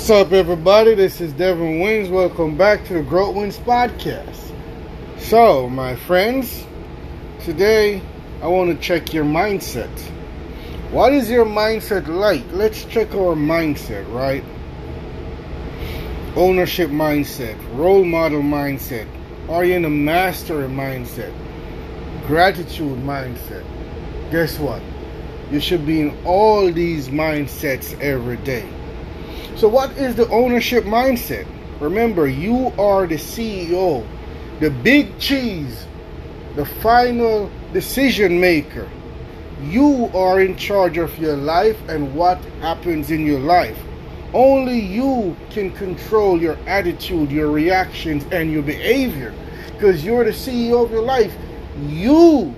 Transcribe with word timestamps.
What's 0.00 0.08
up, 0.08 0.32
everybody? 0.32 0.94
This 0.94 1.20
is 1.20 1.34
Devin 1.34 1.78
Wings. 1.80 2.08
Welcome 2.08 2.56
back 2.56 2.86
to 2.86 2.94
the 2.94 3.02
Growth 3.02 3.36
Wins 3.36 3.58
podcast. 3.58 4.50
So, 5.18 5.68
my 5.68 5.94
friends, 5.94 6.64
today 7.40 8.00
I 8.40 8.46
want 8.46 8.70
to 8.70 8.82
check 8.82 9.12
your 9.12 9.26
mindset. 9.26 9.90
What 10.90 11.12
is 11.12 11.30
your 11.30 11.44
mindset 11.44 12.06
like? 12.08 12.42
Let's 12.50 12.86
check 12.86 13.14
our 13.14 13.36
mindset, 13.36 14.10
right? 14.10 14.42
Ownership 16.34 16.88
mindset, 16.88 17.58
role 17.76 18.02
model 18.02 18.40
mindset, 18.40 19.06
are 19.50 19.64
you 19.64 19.74
in 19.74 19.84
a 19.84 19.90
mastery 19.90 20.66
mindset, 20.66 21.34
gratitude 22.26 22.98
mindset? 23.00 23.66
Guess 24.30 24.58
what? 24.60 24.80
You 25.50 25.60
should 25.60 25.84
be 25.84 26.00
in 26.00 26.16
all 26.24 26.72
these 26.72 27.10
mindsets 27.10 28.00
every 28.00 28.38
day. 28.38 28.66
So, 29.60 29.68
what 29.68 29.90
is 29.98 30.14
the 30.14 30.26
ownership 30.30 30.84
mindset? 30.84 31.46
Remember, 31.80 32.26
you 32.26 32.72
are 32.78 33.06
the 33.06 33.16
CEO, 33.16 34.06
the 34.58 34.70
big 34.70 35.18
cheese, 35.18 35.86
the 36.56 36.64
final 36.64 37.50
decision 37.74 38.40
maker. 38.40 38.88
You 39.64 40.10
are 40.14 40.40
in 40.40 40.56
charge 40.56 40.96
of 40.96 41.18
your 41.18 41.36
life 41.36 41.76
and 41.90 42.14
what 42.14 42.38
happens 42.62 43.10
in 43.10 43.26
your 43.26 43.40
life. 43.40 43.78
Only 44.32 44.80
you 44.80 45.36
can 45.50 45.72
control 45.72 46.40
your 46.40 46.56
attitude, 46.66 47.30
your 47.30 47.50
reactions, 47.50 48.24
and 48.32 48.50
your 48.50 48.62
behavior 48.62 49.34
because 49.74 50.02
you're 50.02 50.24
the 50.24 50.30
CEO 50.30 50.82
of 50.82 50.90
your 50.90 51.02
life. 51.02 51.36
You 51.86 52.54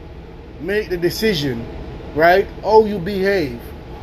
make 0.61 0.89
the 0.89 0.99
decision, 0.99 1.67
right? 2.15 2.47
Oh, 2.63 2.85
you 2.85 3.01
behave. 3.01 3.61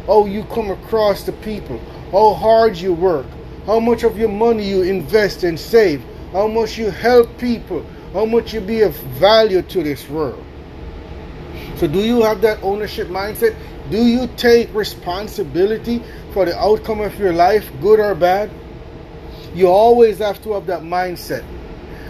Oh, 0.10 0.26
you 0.26 0.44
come 0.44 0.70
across 0.70 1.24
the 1.24 1.32
people 1.32 1.80
how 2.12 2.34
hard 2.34 2.78
you 2.78 2.94
work, 2.94 3.26
how 3.66 3.80
much 3.80 4.04
of 4.04 4.18
your 4.18 4.30
money 4.30 4.68
you 4.68 4.82
invest 4.82 5.44
and 5.44 5.60
save, 5.60 6.04
how 6.32 6.48
much 6.48 6.78
you 6.78 6.90
help 6.90 7.38
people, 7.38 7.86
how 8.14 8.26
much 8.26 8.54
you 8.54 8.62
be 8.62 8.82
of 8.82 8.96
value 9.20 9.62
to 9.62 9.84
this 9.84 10.08
world. 10.10 10.44
So, 11.78 11.88
do 11.88 12.00
you 12.00 12.22
have 12.24 12.42
that 12.42 12.62
ownership 12.64 13.08
mindset? 13.08 13.56
Do 13.90 14.06
you 14.06 14.28
take 14.38 14.74
responsibility 14.74 16.04
for 16.34 16.46
the 16.46 16.58
outcome 16.58 17.02
of 17.02 17.18
your 17.18 17.34
life, 17.34 17.70
good 17.82 18.00
or 18.00 18.14
bad? 18.16 18.52
You 19.54 19.68
always 19.68 20.20
have 20.20 20.42
to 20.44 20.54
have 20.54 20.68
that 20.68 20.82
mindset. 20.82 21.44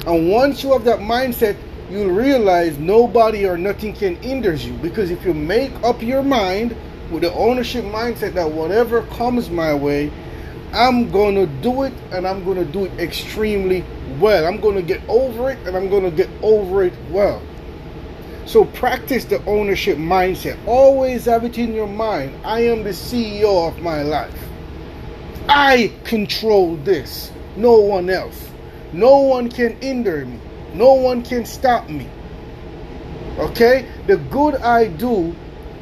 And 0.06 0.30
once 0.30 0.64
you 0.64 0.74
have 0.74 0.84
that 0.86 1.00
mindset, 1.00 1.56
you 1.90 2.10
realize 2.10 2.78
nobody 2.78 3.46
or 3.46 3.58
nothing 3.58 3.94
can 3.94 4.16
hinder 4.18 4.54
you. 4.54 4.74
Because 4.74 5.12
if 5.12 5.26
you 5.26 5.34
make 5.34 5.72
up 5.84 6.02
your 6.02 6.24
mind 6.24 6.76
with 7.12 7.24
the 7.24 7.34
ownership 7.34 7.86
mindset 7.86 8.34
that 8.34 8.52
whatever 8.52 9.04
comes 9.04 9.50
my 9.50 9.74
way, 9.74 10.12
I'm 10.74 11.10
going 11.12 11.36
to 11.36 11.48
do 11.62 11.84
it 11.84 11.94
and 12.12 12.28
I'm 12.28 12.44
going 12.44 12.58
to 12.58 12.66
do 12.66 12.86
it 12.86 13.00
extremely 13.00 13.84
well. 14.20 14.46
I'm 14.46 14.60
going 14.60 14.76
to 14.76 14.82
get 14.82 15.02
over 15.08 15.50
it 15.50 15.58
and 15.66 15.76
I'm 15.76 15.90
going 15.90 16.04
to 16.04 16.12
get 16.12 16.30
over 16.44 16.84
it 16.84 16.94
well. 17.10 17.42
So 18.46 18.66
practice 18.66 19.26
the 19.26 19.44
ownership 19.46 19.98
mindset. 19.98 20.58
Always 20.68 21.26
have 21.26 21.44
it 21.44 21.58
in 21.58 21.74
your 21.74 21.88
mind. 21.88 22.36
I 22.44 22.62
am 22.62 22.84
the 22.84 22.92
CEO 22.92 23.68
of 23.68 23.80
my 23.80 24.04
life. 24.04 24.34
I 25.48 25.92
control 26.04 26.76
this. 26.78 27.32
No 27.56 27.80
one 27.80 28.10
else. 28.10 28.50
No 28.94 29.18
one 29.20 29.50
can 29.50 29.80
hinder 29.82 30.26
me. 30.26 30.40
No 30.74 30.94
one 30.94 31.24
can 31.24 31.46
stop 31.46 31.90
me. 31.90 32.08
Okay? 33.38 33.88
The 34.08 34.18
good 34.18 34.56
I 34.58 34.88
do 34.88 35.36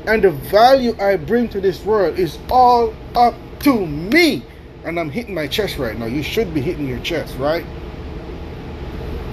and 0.07 0.23
the 0.23 0.31
value 0.31 0.95
I 1.01 1.17
bring 1.17 1.49
to 1.49 1.59
this 1.59 1.83
world 1.83 2.17
is 2.17 2.39
all 2.49 2.93
up 3.13 3.35
to 3.59 3.85
me. 3.85 4.41
And 4.85 4.97
I'm 4.97 5.09
hitting 5.09 5.35
my 5.35 5.47
chest 5.47 5.77
right 5.77 5.97
now. 5.99 6.05
You 6.05 6.23
should 6.23 6.53
be 6.53 6.61
hitting 6.61 6.87
your 6.87 6.99
chest, 6.99 7.35
right? 7.37 7.65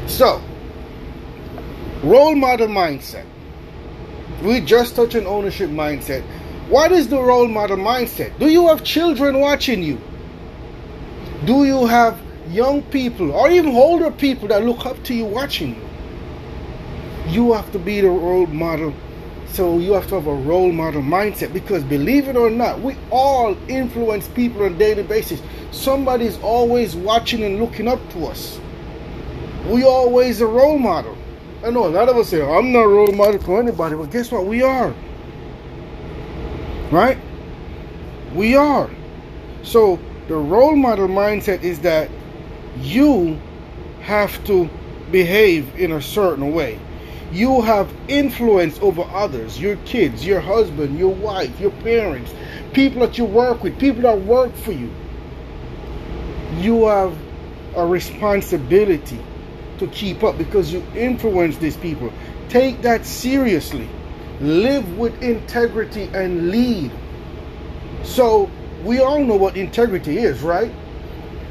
So, 0.09 0.43
role 2.03 2.35
model 2.35 2.67
mindset. 2.67 3.25
We 4.43 4.61
just 4.61 4.97
touched 4.97 5.15
on 5.15 5.27
ownership 5.27 5.71
mindset. 5.71 6.23
What 6.69 6.91
is 6.91 7.09
the 7.09 7.23
role 7.23 7.47
model 7.47 7.77
mindset? 7.77 8.37
Do 8.41 8.49
you 8.49 8.67
have 8.67 8.83
children 8.83 9.39
watching 9.39 9.81
you? 9.81 10.01
Do 11.45 11.65
you 11.65 11.87
have 11.87 12.21
young 12.49 12.83
people 12.83 13.31
or 13.31 13.49
even 13.49 13.77
older 13.77 14.11
people 14.11 14.49
that 14.49 14.65
look 14.65 14.85
up 14.87 15.01
to 15.05 15.15
you 15.15 15.25
watching 15.25 15.77
you? 15.77 17.33
You 17.33 17.53
have 17.53 17.71
to 17.73 17.79
be 17.79 18.01
the 18.01 18.09
role 18.09 18.47
model 18.47 18.93
so 19.49 19.79
you 19.79 19.93
have 19.93 20.09
to 20.09 20.17
have 20.17 20.27
a 20.27 20.35
role 20.35 20.73
model 20.73 21.03
mindset 21.03 21.53
because 21.53 21.85
believe 21.85 22.29
it 22.29 22.37
or 22.37 22.51
not, 22.51 22.81
we 22.81 22.97
all 23.11 23.57
influence 23.69 24.27
people 24.29 24.65
on 24.65 24.75
a 24.75 24.79
daily 24.79 25.03
basis. 25.03 25.41
Somebody's 25.71 26.39
always 26.41 26.97
watching 26.97 27.43
and 27.45 27.61
looking 27.61 27.87
up 27.87 28.01
to 28.11 28.27
us. 28.27 28.59
We 29.69 29.85
always 29.85 30.41
a 30.41 30.47
role 30.47 30.79
model. 30.79 31.17
I 31.65 31.71
know 31.71 31.87
a 31.87 31.89
lot 31.89 32.09
of 32.09 32.17
us 32.17 32.29
say, 32.29 32.43
I'm 32.43 32.73
not 32.73 32.83
a 32.83 32.89
role 32.89 33.13
model 33.13 33.41
to 33.41 33.57
anybody, 33.57 33.97
but 33.97 34.11
guess 34.11 34.31
what? 34.31 34.45
We 34.45 34.63
are. 34.63 34.95
Right? 36.91 37.19
We 38.35 38.57
are. 38.57 38.91
So 39.63 39.99
the 40.29 40.37
role 40.37 40.77
model 40.77 41.09
mindset 41.09 41.63
is 41.63 41.81
that 41.81 42.11
you 42.79 43.41
have 44.03 44.45
to 44.47 44.69
behave 45.11 45.79
in 45.79 45.93
a 45.93 46.03
certain 46.03 46.53
way 46.53 46.79
you 47.35 47.61
have 47.63 47.93
influence 48.09 48.79
over 48.81 49.03
others 49.03 49.61
your 49.61 49.77
kids 49.85 50.25
your 50.25 50.41
husband 50.41 50.99
your 50.99 51.15
wife 51.15 51.59
your 51.61 51.73
parents 51.83 52.33
people 52.75 53.01
that 53.01 53.17
you 53.17 53.25
work 53.25 53.63
with 53.63 53.79
people 53.79 54.03
that 54.03 54.21
work 54.23 54.55
for 54.57 54.73
you. 54.73 54.91
You 56.57 56.87
have 56.87 57.17
a 57.77 57.87
responsibility 57.87 59.19
to 59.79 59.87
keep 59.89 60.23
up 60.23 60.37
because 60.37 60.73
you 60.73 60.85
influence 60.95 61.57
these 61.59 61.77
people. 61.77 62.13
Take 62.49 62.83
that 62.83 63.07
seriously. 63.07 63.89
Live 64.41 64.99
with 64.99 65.23
integrity 65.23 66.05
and 66.13 66.51
lead. 66.51 66.91
So 68.03 68.51
we 68.83 69.01
all 69.01 69.21
know 69.25 69.37
what 69.37 69.57
integrity 69.57 70.19
is 70.19 70.43
right? 70.43 70.73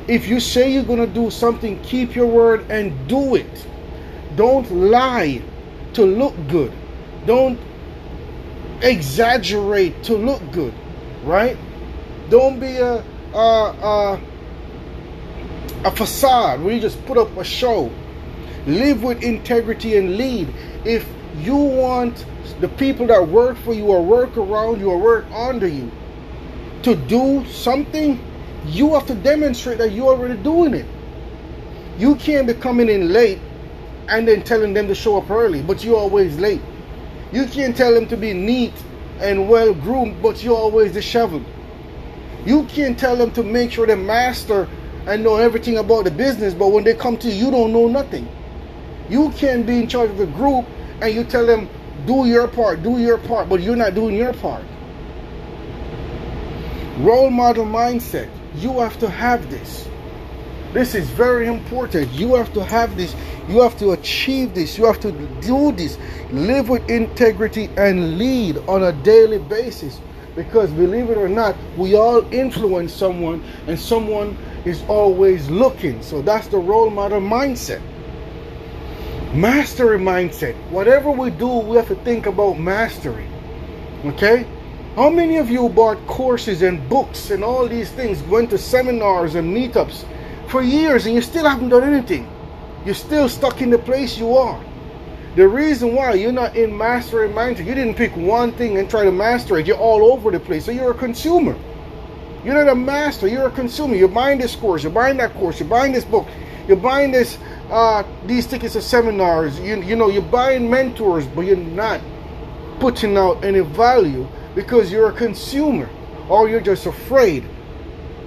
If 0.08 0.28
you 0.28 0.42
say 0.42 0.72
you're 0.72 0.84
going 0.84 1.00
to 1.00 1.08
do 1.08 1.32
something 1.32 1.82
keep 1.82 2.14
your 2.16 2.28
word 2.28 2.70
and 2.70 3.08
do 3.08 3.36
it. 3.36 3.68
Don't 4.36 4.70
lie 4.72 5.42
to 5.94 6.06
look 6.06 6.36
good. 6.48 6.72
Don't 7.26 7.60
exaggerate 8.82 10.04
to 10.04 10.16
look 10.16 10.42
good, 10.52 10.74
right? 11.24 11.58
Don't 12.30 12.60
be 12.60 12.78
a 12.78 13.04
a, 13.34 13.38
a, 13.38 14.22
a 15.86 15.92
facade 15.92 16.62
where 16.62 16.74
you 16.74 16.82
just 16.82 17.04
put 17.06 17.18
up 17.18 17.36
a 17.38 17.44
show. 17.44 17.92
Live 18.66 19.04
with 19.04 19.24
integrity 19.24 19.98
and 19.98 20.18
lead. 20.18 20.54
If 20.86 21.08
you 21.40 21.56
want 21.56 22.26
the 22.62 22.70
people 22.70 23.08
that 23.08 23.28
work 23.28 23.58
for 23.58 23.74
you 23.74 23.86
or 23.86 24.04
work 24.04 24.38
around 24.38 24.80
you 24.80 24.90
or 24.90 24.98
work 24.98 25.26
under 25.32 25.68
you 25.68 25.92
to 26.84 26.96
do 26.96 27.46
something, 27.48 28.20
you 28.66 28.94
have 28.94 29.08
to 29.08 29.16
demonstrate 29.16 29.80
that 29.80 29.92
you're 29.92 30.08
already 30.08 30.42
doing 30.42 30.74
it. 30.74 30.86
You 31.98 32.16
can't 32.16 32.48
be 32.48 32.54
coming 32.54 32.90
in 32.90 33.12
late 33.12 33.40
and 34.10 34.28
then 34.28 34.44
telling 34.44 34.74
them 34.74 34.88
to 34.88 34.96
show 34.96 35.18
up 35.18 35.30
early, 35.30 35.62
but 35.62 35.84
you're 35.84 35.98
always 35.98 36.38
late. 36.38 36.62
You 37.32 37.46
can't 37.46 37.76
tell 37.76 37.94
them 37.94 38.08
to 38.08 38.18
be 38.18 38.34
neat 38.34 38.74
and 39.20 39.50
well 39.50 39.74
groomed, 39.74 40.22
but 40.22 40.44
you're 40.44 40.58
always 40.58 40.94
disheveled. 40.94 41.46
You 42.46 42.66
can't 42.66 43.00
tell 43.00 43.16
them 43.16 43.32
to 43.32 43.44
make 43.44 43.72
sure 43.72 43.88
they 43.88 43.96
master 43.96 44.68
and 45.08 45.24
know 45.24 45.38
everything 45.38 45.78
about 45.78 46.06
the 46.06 46.12
business, 46.12 46.54
but 46.54 46.70
when 46.70 46.84
they 46.84 46.94
come 46.94 47.18
to 47.18 47.30
you, 47.30 47.46
you 47.46 47.52
don't 47.52 47.74
know 47.74 47.88
nothing. 47.88 48.28
You 49.10 49.30
can't 49.32 49.66
be 49.66 49.80
in 49.80 49.88
charge 49.88 50.10
of 50.10 50.18
the 50.18 50.28
group 50.28 50.66
and 51.02 51.14
you 51.14 51.24
tell 51.24 51.46
them, 51.46 51.70
do 52.06 52.26
your 52.26 52.48
part, 52.48 52.84
do 52.84 53.00
your 53.00 53.18
part, 53.18 53.50
but 53.50 53.62
you're 53.62 53.76
not 53.76 53.96
doing 53.96 54.16
your 54.16 54.34
part. 54.34 54.64
Role 57.00 57.30
model 57.30 57.66
mindset. 57.66 58.30
You 58.56 58.80
have 58.80 59.00
to 59.00 59.10
have 59.10 59.50
this. 59.50 59.88
This 60.74 60.96
is 60.96 61.08
very 61.12 61.46
important. 61.46 62.12
You 62.14 62.34
have 62.34 62.52
to 62.54 62.64
have 62.64 62.98
this. 62.98 63.16
You 63.48 63.62
have 63.62 63.78
to 63.78 63.92
achieve 63.92 64.56
this. 64.56 64.76
You 64.76 64.86
have 64.86 65.00
to 65.02 65.12
do 65.40 65.72
this. 65.72 66.00
Live 66.32 66.68
with 66.68 66.90
integrity 66.90 67.70
and 67.78 68.18
lead 68.18 68.58
on 68.68 68.82
a 68.82 68.92
daily 69.04 69.38
basis. 69.38 70.02
Because 70.36 70.72
believe 70.72 71.12
it 71.12 71.18
or 71.18 71.30
not, 71.30 71.56
we 71.78 71.94
all 71.94 72.26
influence 72.34 72.92
someone, 72.92 73.44
and 73.68 73.80
someone 73.80 74.36
is 74.66 74.82
always 74.88 75.48
looking. 75.52 76.02
So 76.02 76.24
that's 76.24 76.48
the 76.48 76.58
role 76.58 76.90
model 76.90 77.22
mindset. 77.22 77.82
Mastery 79.36 80.00
mindset. 80.00 80.56
Whatever 80.72 81.12
we 81.12 81.30
do, 81.30 81.48
we 81.48 81.78
have 81.78 81.88
to 81.90 81.96
think 81.98 82.26
about 82.26 82.54
mastery. 82.58 83.28
Okay? 84.06 84.48
How 84.96 85.12
many 85.12 85.38
of 85.38 85.52
you 85.52 85.70
bought 85.70 86.04
courses 86.08 86.64
and 86.64 86.90
books 86.90 87.30
and 87.30 87.44
all 87.44 87.68
these 87.68 87.92
things, 87.92 88.24
went 88.24 88.50
to 88.50 88.58
seminars 88.58 89.36
and 89.36 89.56
meetups 89.56 90.06
for 90.54 90.62
years 90.62 91.08
and 91.08 91.16
you 91.16 91.22
still 91.22 91.50
haven't 91.50 91.70
done 91.70 91.84
anything. 91.84 92.30
You're 92.86 92.94
still 92.94 93.28
stuck 93.28 93.64
in 93.64 93.72
the 93.72 93.80
place 93.80 94.20
you 94.20 94.38
are. 94.38 94.64
The 95.36 95.48
reason 95.48 95.96
why 95.96 96.14
you're 96.14 96.32
not 96.32 96.56
in 96.56 96.78
mastering 96.78 97.32
mindset, 97.34 97.66
you 97.66 97.74
didn't 97.74 97.96
pick 97.96 98.16
one 98.16 98.52
thing 98.52 98.78
and 98.78 98.88
try 98.88 99.04
to 99.04 99.12
master 99.12 99.58
it. 99.58 99.66
You're 99.66 99.80
all 99.80 100.14
over 100.14 100.30
the 100.30 100.40
place. 100.40 100.66
So 100.66 100.72
you're 100.72 100.92
a 100.92 100.94
consumer. 100.94 101.58
You're 102.46 102.54
not 102.54 102.72
a 102.72 102.76
master. 102.76 103.28
You're 103.28 103.48
a 103.48 103.52
consumer. 103.52 103.96
You're 103.96 104.08
buying 104.08 104.38
this 104.38 104.56
course. 104.56 104.84
You're 104.84 104.92
buying 104.92 105.18
that 105.18 105.34
course. 105.34 105.60
You're 105.60 105.70
buying 105.70 105.92
this 105.92 106.06
book. 106.06 106.28
You're 106.68 106.78
buying 106.78 107.12
this 107.12 107.40
uh, 107.72 108.04
these 108.28 108.46
tickets 108.46 108.74
to 108.74 108.82
seminars. 108.84 109.60
You, 109.60 109.82
you 109.82 109.96
know, 109.96 110.10
you're 110.10 110.22
buying 110.22 110.70
mentors, 110.70 111.26
but 111.26 111.48
you're 111.48 111.58
not 111.58 112.00
putting 112.80 113.18
out 113.18 113.44
any 113.44 113.62
value 113.62 114.28
because 114.54 114.92
you're 114.92 115.10
a 115.10 115.14
consumer 115.14 115.90
or 116.30 116.48
you're 116.48 116.62
just 116.62 116.86
afraid. 116.86 117.44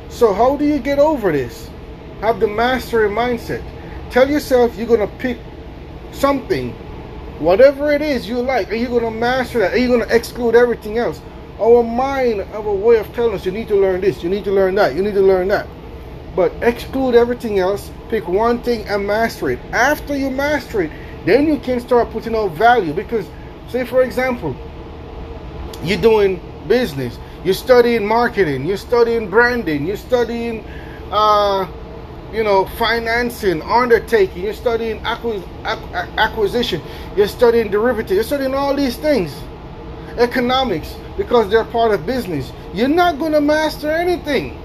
So 0.09 0.35
how 0.35 0.57
do 0.57 0.65
you 0.65 0.81
get 0.81 0.99
over 0.99 1.31
this? 1.31 1.71
Have 2.21 2.41
the 2.41 2.47
mastery 2.47 3.09
mindset. 3.09 3.63
Tell 4.11 4.29
yourself 4.29 4.77
you're 4.77 4.87
gonna 4.87 5.07
pick 5.19 5.39
something, 6.13 6.73
whatever 7.39 7.93
it 7.93 8.01
is 8.01 8.29
you 8.29 8.41
like, 8.41 8.71
and 8.71 8.81
you're 8.81 9.01
gonna 9.01 9.11
master 9.11 9.59
that, 9.59 9.75
and 9.75 9.83
you're 9.83 9.99
gonna 9.99 10.15
exclude 10.15 10.55
everything 10.55 10.99
else. 10.99 11.21
Our 11.61 11.83
mind 11.83 12.47
a 12.53 12.61
way 12.61 12.97
of 12.99 13.13
telling 13.15 13.35
us 13.35 13.45
you 13.45 13.53
need 13.53 13.69
to 13.69 13.77
learn 13.77 14.01
this, 14.01 14.23
you 14.23 14.31
need 14.31 14.45
to 14.45 14.53
learn 14.53 14.75
that, 14.77 14.95
you 14.95 15.03
need 15.03 15.15
to 15.15 15.23
learn 15.23 15.49
that. 15.49 15.67
But 16.35 16.53
exclude 16.63 17.15
everything 17.15 17.59
else, 17.59 17.91
pick 18.09 18.29
one 18.29 18.63
thing 18.63 18.87
and 18.87 19.07
master 19.07 19.51
it. 19.51 19.59
After 19.73 20.17
you 20.17 20.31
master 20.31 20.83
it, 20.83 20.91
then 21.25 21.47
you 21.47 21.59
can 21.59 21.81
start 21.81 22.11
putting 22.11 22.35
out 22.37 22.53
value. 22.53 22.93
Because, 22.93 23.27
say 23.69 23.85
for 23.85 24.03
example, 24.03 24.55
you're 25.83 26.01
doing 26.01 26.41
business, 26.69 27.19
you're 27.45 27.55
studying 27.55 28.07
marketing, 28.07 28.67
you're 28.67 28.77
studying 28.77 29.31
branding, 29.31 29.87
you're 29.87 29.97
studying 29.97 30.65
uh, 31.11 31.67
you 32.33 32.43
know, 32.43 32.67
financing, 32.77 33.63
undertaking, 33.63 34.43
you're 34.43 34.53
studying 34.53 35.01
acquisition, 35.05 36.83
you're 37.17 37.29
studying 37.29 37.71
derivatives, 37.71 38.13
you're 38.13 38.25
studying 38.25 38.55
all 38.55 38.75
these 38.75 38.97
things, 38.97 39.35
economics, 40.19 40.97
because 41.17 41.49
they're 41.51 41.65
part 41.65 41.93
of 41.93 42.05
business. 42.05 42.53
You're 42.75 42.89
not 42.89 43.19
going 43.19 43.33
to 43.33 43.41
master 43.41 43.91
anything. 43.91 44.61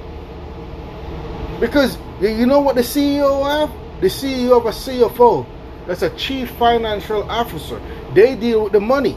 Because 1.59 1.97
you 2.19 2.45
know 2.45 2.59
what 2.59 2.75
the 2.75 2.81
CEO 2.81 3.63
of? 3.63 3.71
The 4.01 4.07
CEO 4.07 4.57
of 4.57 4.65
a 4.65 4.69
CFO, 4.69 5.45
that's 5.85 6.01
a 6.01 6.09
chief 6.11 6.49
financial 6.51 7.29
officer. 7.29 7.79
They 8.15 8.35
deal 8.35 8.63
with 8.63 8.73
the 8.73 8.79
money. 8.79 9.15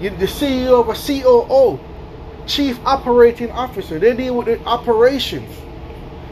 the 0.00 0.08
CEO 0.08 0.80
of 0.80 0.88
a 0.88 0.94
COO, 0.94 1.78
chief 2.46 2.80
operating 2.86 3.50
officer, 3.50 3.98
they 3.98 4.16
deal 4.16 4.36
with 4.36 4.46
the 4.46 4.58
operations. 4.64 5.54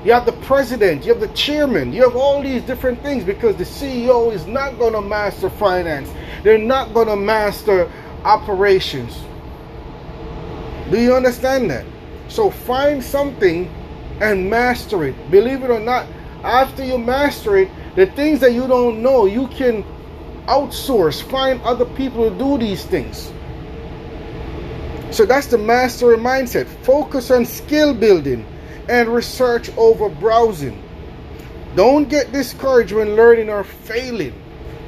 You 0.04 0.12
have 0.12 0.24
the 0.24 0.32
president, 0.32 1.04
you 1.04 1.12
have 1.12 1.20
the 1.20 1.28
chairman, 1.34 1.92
you 1.92 2.02
have 2.02 2.16
all 2.16 2.40
these 2.42 2.62
different 2.62 3.02
things 3.02 3.22
because 3.22 3.56
the 3.56 3.64
CEO 3.64 4.32
is 4.32 4.46
not 4.46 4.78
going 4.78 4.94
to 4.94 5.02
master 5.02 5.50
finance. 5.50 6.10
They're 6.42 6.56
not 6.56 6.94
going 6.94 7.08
to 7.08 7.16
master 7.16 7.90
operations. 8.24 9.18
Do 10.90 10.98
you 10.98 11.14
understand 11.14 11.70
that? 11.70 11.84
So 12.28 12.50
find 12.50 13.04
something 13.04 13.70
and 14.20 14.48
master 14.48 15.04
it. 15.04 15.30
Believe 15.30 15.62
it 15.62 15.70
or 15.70 15.80
not, 15.80 16.06
after 16.44 16.82
you 16.82 16.96
master 16.96 17.58
it, 17.58 17.68
the 17.94 18.06
things 18.06 18.40
that 18.40 18.52
you 18.54 18.66
don't 18.66 19.02
know, 19.02 19.26
you 19.26 19.48
can 19.48 19.84
outsource, 20.46 21.22
find 21.22 21.60
other 21.62 21.84
people 21.84 22.30
to 22.30 22.38
do 22.38 22.56
these 22.56 22.84
things. 22.84 23.30
So 25.10 25.26
that's 25.26 25.48
the 25.48 25.58
mastery 25.58 26.16
mindset. 26.16 26.66
Focus 26.84 27.30
on 27.30 27.44
skill 27.44 27.92
building 27.92 28.46
and 28.88 29.08
research 29.08 29.70
over 29.76 30.08
browsing. 30.08 30.82
Don't 31.76 32.08
get 32.08 32.32
discouraged 32.32 32.92
when 32.92 33.14
learning 33.14 33.48
or 33.48 33.64
failing 33.64 34.34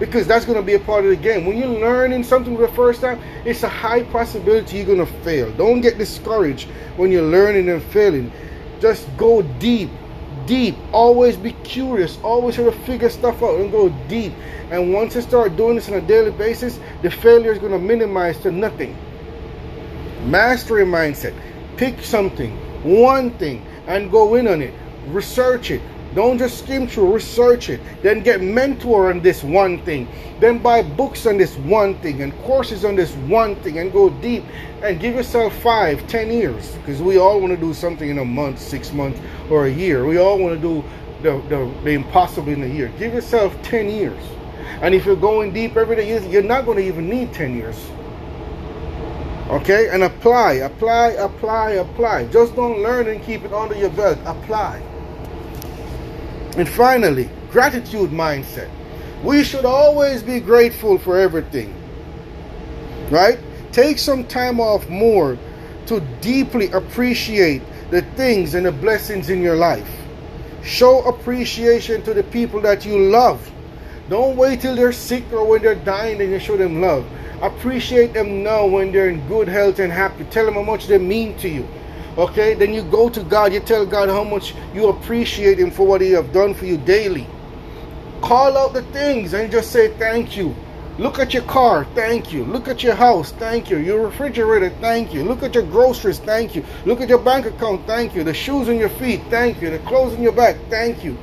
because 0.01 0.27
that's 0.27 0.45
going 0.45 0.59
to 0.59 0.65
be 0.65 0.75
a 0.75 0.81
part 0.81 1.05
of 1.05 1.11
the 1.11 1.17
game. 1.17 1.47
When 1.47 1.57
you're 1.57 1.69
learning 1.69 2.25
something 2.25 2.57
for 2.57 2.63
the 2.63 2.73
first 2.73 3.01
time, 3.01 3.21
it's 3.45 3.63
a 3.63 3.69
high 3.69 4.03
possibility 4.05 4.79
you're 4.79 4.87
going 4.87 4.99
to 4.99 5.07
fail. 5.23 5.53
Don't 5.53 5.81
get 5.81 5.97
discouraged 5.97 6.69
when 6.97 7.13
you're 7.13 7.23
learning 7.23 7.69
and 7.69 7.81
failing. 7.81 8.33
Just 8.81 9.07
go 9.17 9.43
deep, 9.43 9.91
deep. 10.47 10.75
Always 10.93 11.37
be 11.37 11.53
curious. 11.63 12.19
Always 12.25 12.57
try 12.57 12.65
to 12.65 12.73
figure 12.73 13.11
stuff 13.11 13.43
out 13.45 13.61
and 13.61 13.71
go 13.71 13.91
deep. 14.09 14.33
And 14.73 14.93
once 14.93 15.15
you 15.15 15.21
start 15.21 15.57
doing 15.57 15.77
this 15.77 15.89
on 15.89 15.95
a 15.95 16.01
daily 16.01 16.33
basis, 16.33 16.81
the 17.03 17.11
failure 17.11 17.53
is 17.53 17.59
going 17.59 17.73
to 17.73 17.79
minimize 17.79 18.41
to 18.41 18.51
nothing. 18.51 18.97
Mastery 20.25 20.85
mindset. 20.85 21.39
Pick 21.77 22.03
something, 22.03 22.51
one 22.83 23.31
thing, 23.39 23.65
and 23.87 24.11
go 24.11 24.35
in 24.35 24.49
on 24.49 24.63
it. 24.63 24.75
Research 25.09 25.71
it. 25.71 25.83
Don't 26.15 26.37
just 26.37 26.59
skim 26.59 26.87
through, 26.87 27.15
research 27.15 27.71
it. 27.71 27.81
Then 28.03 28.21
get 28.21 28.43
mentor 28.43 29.09
on 29.11 29.21
this 29.21 29.43
one 29.43 29.83
thing. 29.83 30.07
Then 30.41 30.59
buy 30.59 30.83
books 30.83 31.27
on 31.27 31.39
this 31.39 31.57
one 31.57 31.99
thing 32.01 32.21
and 32.21 32.37
courses 32.43 32.85
on 32.85 32.97
this 32.97 33.13
one 33.15 33.57
thing 33.57 33.79
and 33.79 33.91
go 33.91 34.11
deep 34.11 34.45
and 34.83 35.01
give 35.01 35.15
yourself 35.15 35.55
five, 35.63 36.07
ten 36.09 36.31
years. 36.31 36.73
Because 36.77 37.01
we 37.01 37.17
all 37.17 37.41
want 37.41 37.55
to 37.55 37.57
do 37.57 37.73
something 37.73 38.11
in 38.11 38.19
a 38.19 38.25
month, 38.25 38.59
six 38.59 38.93
months, 38.93 39.19
or 39.51 39.67
a 39.67 39.71
year. 39.71 40.05
We 40.05 40.19
all 40.19 40.39
want 40.39 40.55
to 40.55 40.61
do 40.61 40.85
the, 41.23 41.41
the, 41.49 41.73
the 41.85 41.91
impossible 41.91 42.53
in 42.53 42.63
a 42.63 42.67
year. 42.67 42.89
Give 42.99 43.15
yourself 43.15 43.61
10 43.63 43.89
years. 43.89 44.23
And 44.83 44.95
if 44.95 45.07
you're 45.07 45.17
going 45.17 45.53
deep 45.53 45.77
every 45.77 45.97
day, 45.97 46.29
you're 46.29 46.43
not 46.43 46.67
going 46.67 46.79
to 46.79 46.85
even 46.85 47.09
need 47.09 47.33
10 47.33 47.57
years. 47.57 47.77
Okay? 49.53 49.91
And 49.91 50.03
apply, 50.03 50.55
apply, 50.55 51.11
apply, 51.11 51.73
apply. 51.73 52.27
Just 52.29 52.57
don't 52.57 52.83
learn 52.83 53.07
and 53.09 53.23
keep 53.23 53.45
it 53.45 53.53
under 53.53 53.77
your 53.77 53.91
belt. 53.91 54.19
Apply. 54.25 54.79
And 56.57 56.69
finally, 56.69 57.29
gratitude 57.51 58.11
mindset. 58.11 58.71
We 59.23 59.45
should 59.45 59.67
always 59.67 60.23
be 60.23 60.41
grateful 60.41 60.99
for 60.99 61.19
everything. 61.19 61.75
Right? 63.11 63.39
Take 63.73 63.99
some 63.99 64.25
time 64.25 64.59
off 64.59 64.89
more 64.89 65.39
to 65.87 66.01
deeply 66.21 66.71
appreciate 66.73 67.63
the 67.91 68.03
things 68.17 68.55
and 68.55 68.65
the 68.65 68.73
blessings 68.73 69.29
in 69.29 69.43
your 69.43 69.57
life. 69.57 69.91
Show 70.65 71.03
appreciation 71.05 72.03
to 72.03 72.15
the 72.15 72.23
people 72.23 72.61
that 72.63 72.87
you 72.87 72.99
love. 72.99 73.51
Don't 74.09 74.37
wait 74.37 74.61
till 74.61 74.75
they're 74.75 74.93
sick 74.93 75.25
or 75.33 75.47
when 75.47 75.63
they're 75.63 75.75
dying 75.75 76.21
and 76.21 76.31
you 76.31 76.39
show 76.39 76.57
them 76.57 76.81
love. 76.81 77.07
Appreciate 77.41 78.13
them 78.13 78.43
now 78.43 78.67
when 78.67 78.93
they're 78.93 79.09
in 79.09 79.27
good 79.29 79.49
health 79.49 79.79
and 79.79 79.93
happy. 79.93 80.25
Tell 80.25 80.45
them 80.45 80.55
how 80.55 80.63
much 80.63 80.87
they 80.87 80.99
mean 80.99 81.37
to 81.39 81.49
you. 81.49 81.67
Okay? 82.19 82.55
Then 82.55 82.75
you 82.75 82.83
go 82.83 83.09
to 83.09 83.23
God, 83.23 83.53
you 83.53 83.61
tell 83.61 83.87
God 83.87 84.09
how 84.09 84.25
much 84.25 84.55
you 84.75 84.89
appreciate 84.89 85.59
Him 85.59 85.71
for 85.71 85.87
what 85.87 86.01
He 86.01 86.11
have 86.13 86.33
done 86.33 86.55
for 86.55 86.67
you 86.67 86.77
daily. 86.77 87.27
Call 88.21 88.57
out 88.57 88.73
the 88.73 88.83
things 88.93 89.35
and 89.35 89.51
just 89.51 89.73
say 89.73 89.89
thank 89.99 90.37
you. 90.37 90.55
Look 90.99 91.19
at 91.19 91.33
your 91.33 91.45
car, 91.45 91.87
thank 91.95 92.33
you. 92.33 92.45
Look 92.45 92.69
at 92.69 92.83
your 92.83 92.95
house, 92.95 93.33
thank 93.33 93.71
you. 93.71 93.79
Your 93.79 94.05
refrigerator, 94.05 94.71
thank 94.81 95.15
you. 95.15 95.25
Look 95.25 95.43
at 95.43 95.55
your 95.55 95.65
groceries, 95.65 96.19
thank 96.19 96.55
you. 96.55 96.65
Look 96.85 97.01
at 97.01 97.09
your 97.09 97.19
bank 97.19 97.47
account, 97.47 97.87
thank 97.87 98.15
you. 98.15 98.23
The 98.23 98.35
shoes 98.35 98.69
on 98.69 98.77
your 98.77 98.91
feet, 98.91 99.23
thank 99.31 99.63
you. 99.63 99.71
The 99.71 99.79
clothes 99.81 100.13
on 100.15 100.23
your 100.23 100.33
back, 100.33 100.57
thank 100.69 101.03
you. 101.03 101.17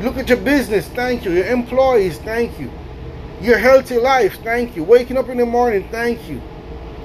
Look 0.00 0.16
at 0.16 0.30
your 0.30 0.38
business, 0.38 0.88
thank 0.88 1.26
you. 1.26 1.32
Your 1.32 1.46
employees, 1.46 2.18
thank 2.18 2.58
you. 2.58 2.70
Your 3.42 3.58
healthy 3.58 3.98
life, 3.98 4.38
thank 4.42 4.74
you. 4.74 4.82
Waking 4.82 5.18
up 5.18 5.28
in 5.28 5.36
the 5.36 5.44
morning, 5.44 5.86
thank 5.90 6.26
you. 6.26 6.40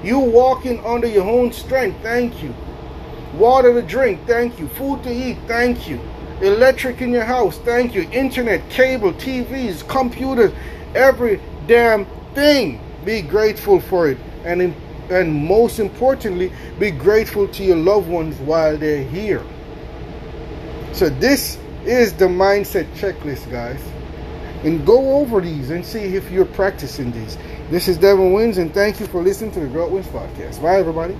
You 0.02 0.18
walking 0.18 0.82
under 0.84 1.06
your 1.06 1.28
own 1.28 1.52
strength, 1.52 2.02
thank 2.02 2.42
you. 2.42 2.54
Water 3.34 3.74
to 3.74 3.86
drink, 3.86 4.26
thank 4.26 4.58
you. 4.58 4.68
Food 4.68 5.02
to 5.02 5.12
eat, 5.12 5.36
thank 5.46 5.86
you. 5.86 6.00
Electric 6.40 7.02
in 7.02 7.10
your 7.10 7.24
house, 7.24 7.58
thank 7.58 7.94
you. 7.94 8.08
Internet, 8.12 8.68
cable, 8.70 9.12
TVs, 9.12 9.86
computers, 9.86 10.52
every 10.94 11.38
damn 11.66 12.06
thing. 12.34 12.80
Be 13.04 13.20
grateful 13.20 13.78
for 13.78 14.08
it. 14.08 14.16
And, 14.44 14.62
in, 14.62 14.74
and 15.10 15.34
most 15.34 15.80
importantly, 15.80 16.50
be 16.78 16.90
grateful 16.90 17.46
to 17.48 17.62
your 17.62 17.76
loved 17.76 18.08
ones 18.08 18.36
while 18.38 18.78
they're 18.78 19.04
here. 19.04 19.42
So 20.92 21.10
this 21.10 21.58
is 21.88 22.12
the 22.14 22.26
mindset 22.26 22.86
checklist, 22.94 23.50
guys 23.50 23.80
and 24.64 24.84
go 24.84 25.16
over 25.20 25.40
these 25.40 25.70
and 25.70 25.84
see 25.84 26.16
if 26.16 26.30
you're 26.30 26.44
practicing 26.44 27.12
these. 27.12 27.38
This 27.70 27.88
is 27.88 27.98
Devin 27.98 28.32
Wins, 28.32 28.58
and 28.58 28.72
thank 28.72 28.98
you 29.00 29.06
for 29.06 29.22
listening 29.22 29.52
to 29.52 29.60
the 29.60 29.66
Growth 29.66 29.92
Wins 29.92 30.06
podcast. 30.08 30.60
Bye, 30.62 30.78
everybody. 30.78 31.16